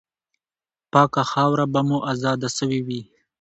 [0.91, 3.01] پاکه خاوره به مو آزاده سوې وي.